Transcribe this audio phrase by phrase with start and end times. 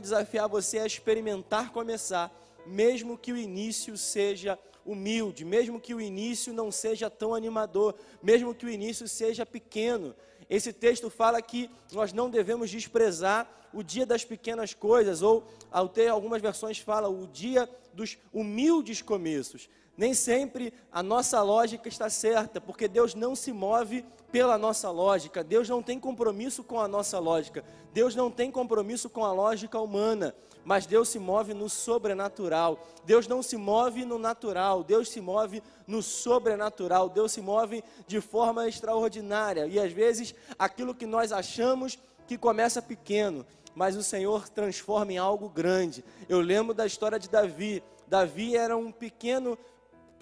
[0.00, 2.32] quero desafiar você a experimentar começar,
[2.66, 8.54] mesmo que o início seja humilde, mesmo que o início não seja tão animador, mesmo
[8.54, 10.14] que o início seja pequeno.
[10.48, 16.08] Esse texto fala que nós não devemos desprezar o dia das pequenas coisas, ou até
[16.08, 19.68] algumas versões fala o dia dos humildes começos.
[20.00, 25.44] Nem sempre a nossa lógica está certa, porque Deus não se move pela nossa lógica,
[25.44, 27.62] Deus não tem compromisso com a nossa lógica,
[27.92, 32.82] Deus não tem compromisso com a lógica humana, mas Deus se move no sobrenatural.
[33.04, 38.22] Deus não se move no natural, Deus se move no sobrenatural, Deus se move de
[38.22, 39.66] forma extraordinária.
[39.66, 43.44] E às vezes aquilo que nós achamos que começa pequeno,
[43.74, 46.02] mas o Senhor transforma em algo grande.
[46.26, 47.82] Eu lembro da história de Davi.
[48.08, 49.58] Davi era um pequeno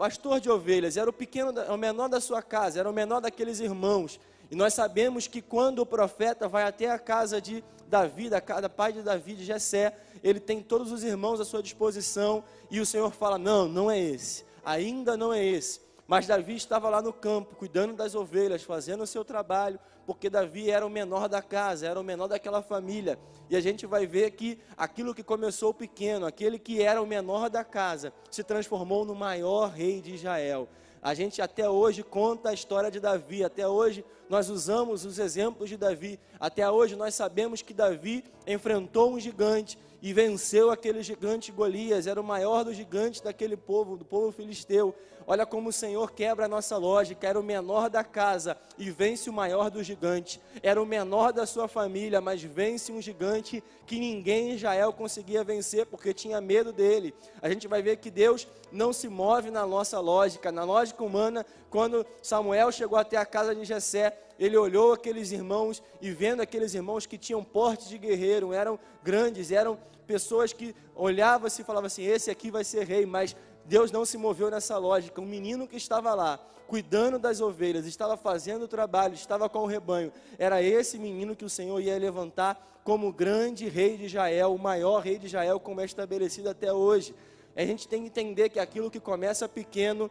[0.00, 3.60] pastor de ovelhas, era o pequeno, o menor da sua casa, era o menor daqueles
[3.60, 4.18] irmãos.
[4.50, 8.70] E nós sabemos que quando o profeta vai até a casa de Davi, da, da
[8.70, 9.94] pai de Davi, de Jessé,
[10.24, 14.00] ele tem todos os irmãos à sua disposição, e o Senhor fala: Não, não é
[14.00, 15.82] esse, ainda não é esse.
[16.10, 20.68] Mas Davi estava lá no campo, cuidando das ovelhas, fazendo o seu trabalho, porque Davi
[20.68, 23.16] era o menor da casa, era o menor daquela família.
[23.48, 27.48] E a gente vai ver que aquilo que começou pequeno, aquele que era o menor
[27.48, 30.68] da casa, se transformou no maior rei de Israel.
[31.00, 35.68] A gente até hoje conta a história de Davi, até hoje nós usamos os exemplos
[35.68, 41.52] de Davi, até hoje nós sabemos que Davi enfrentou um gigante e venceu aquele gigante
[41.52, 44.94] Golias, era o maior dos gigantes daquele povo, do povo filisteu.
[45.26, 47.24] Olha como o Senhor quebra a nossa lógica.
[47.24, 50.40] Era o menor da casa e vence o maior do gigante.
[50.60, 55.44] Era o menor da sua família, mas vence um gigante que ninguém em Israel conseguia
[55.44, 57.14] vencer porque tinha medo dele.
[57.40, 61.46] A gente vai ver que Deus não se move na nossa lógica, na lógica humana.
[61.70, 66.72] Quando Samuel chegou até a casa de Jessé, ele olhou aqueles irmãos e vendo aqueles
[66.72, 72.04] irmãos que tinham porte de guerreiro, eram grandes, eram pessoas que olhavam-se e falavam assim:
[72.04, 75.20] esse aqui vai ser rei, mas Deus não se moveu nessa lógica.
[75.20, 79.66] Um menino que estava lá, cuidando das ovelhas, estava fazendo o trabalho, estava com o
[79.66, 80.10] rebanho.
[80.38, 85.00] Era esse menino que o Senhor ia levantar como grande rei de Israel, o maior
[85.00, 87.14] rei de Israel, como é estabelecido até hoje.
[87.60, 90.10] A gente tem que entender que aquilo que começa pequeno,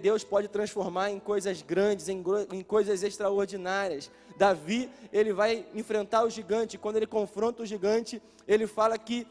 [0.00, 4.10] Deus pode transformar em coisas grandes, em, em coisas extraordinárias.
[4.38, 6.78] Davi, ele vai enfrentar o gigante.
[6.78, 9.26] Quando ele confronta o gigante, ele fala que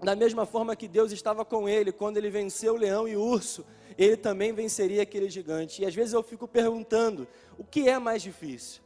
[0.00, 3.20] da mesma forma que Deus estava com ele quando ele venceu o leão e o
[3.20, 3.66] urso,
[3.98, 5.82] ele também venceria aquele gigante.
[5.82, 7.26] E às vezes eu fico perguntando:
[7.58, 8.80] o que é mais difícil?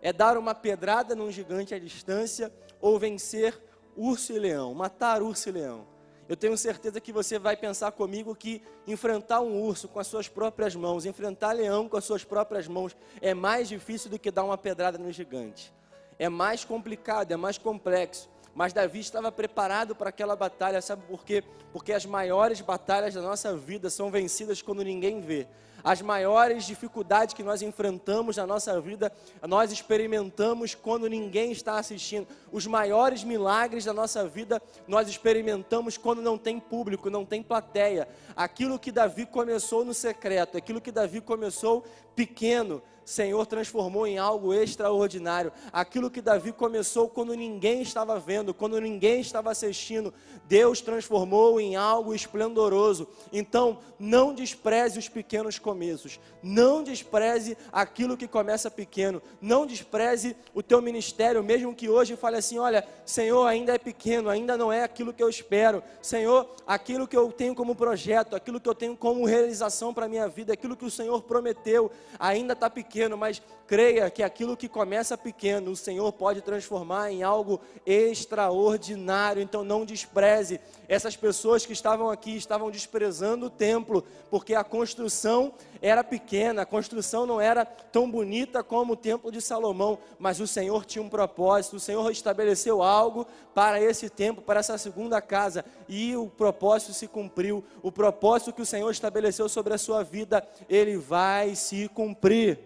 [0.00, 2.50] É dar uma pedrada num gigante à distância
[2.80, 3.60] ou vencer
[3.94, 5.99] urso e leão, matar urso e leão?
[6.30, 10.28] Eu tenho certeza que você vai pensar comigo que enfrentar um urso com as suas
[10.28, 14.44] próprias mãos, enfrentar leão com as suas próprias mãos, é mais difícil do que dar
[14.44, 15.72] uma pedrada no gigante.
[16.20, 18.30] É mais complicado, é mais complexo.
[18.54, 21.42] Mas Davi estava preparado para aquela batalha, sabe por quê?
[21.72, 25.46] Porque as maiores batalhas da nossa vida são vencidas quando ninguém vê.
[25.82, 29.10] As maiores dificuldades que nós enfrentamos na nossa vida,
[29.46, 32.26] nós experimentamos quando ninguém está assistindo.
[32.52, 38.06] Os maiores milagres da nossa vida, nós experimentamos quando não tem público, não tem plateia.
[38.36, 41.84] Aquilo que Davi começou no secreto, aquilo que Davi começou
[42.14, 45.52] pequeno, Senhor transformou em algo extraordinário.
[45.72, 50.14] Aquilo que Davi começou quando ninguém estava vendo, quando ninguém estava assistindo,
[50.46, 53.08] Deus transformou em algo esplendoroso.
[53.32, 56.20] Então, não despreze os pequenos começos.
[56.40, 59.20] Não despreze aquilo que começa pequeno.
[59.40, 64.30] Não despreze o teu ministério, mesmo que hoje fale assim: olha, Senhor, ainda é pequeno,
[64.30, 65.82] ainda não é aquilo que eu espero.
[66.00, 70.08] Senhor, aquilo que eu tenho como projeto, aquilo que eu tenho como realização para a
[70.08, 71.90] minha vida, aquilo que o Senhor prometeu,
[72.20, 77.10] ainda está pequeno pequeno, mas creia que aquilo que começa pequeno, o Senhor pode transformar
[77.10, 79.40] em algo extraordinário.
[79.40, 80.60] Então não despreze.
[80.86, 86.66] Essas pessoas que estavam aqui estavam desprezando o templo, porque a construção era pequena, a
[86.66, 91.08] construção não era tão bonita como o templo de Salomão, mas o Senhor tinha um
[91.08, 96.92] propósito, o Senhor estabeleceu algo para esse tempo, para essa segunda casa, e o propósito
[96.92, 97.64] se cumpriu.
[97.82, 102.58] O propósito que o Senhor estabeleceu sobre a sua vida, ele vai se cumprir.